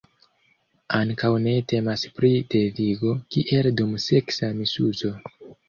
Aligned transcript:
Ankaŭ 0.99 1.29
ne 1.43 1.53
temas 1.73 2.07
pri 2.17 2.33
devigo, 2.55 3.13
kiel 3.37 3.73
dum 3.83 3.95
seksa 4.09 4.53
misuzo. 4.59 5.17